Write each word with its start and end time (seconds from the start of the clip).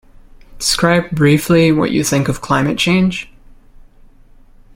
Describe 0.57 1.11
briefly 1.11 1.71
what 1.71 1.91
you 1.91 2.03
think 2.03 2.27
of 2.27 2.41
climate 2.41 2.75
change? 2.79 3.31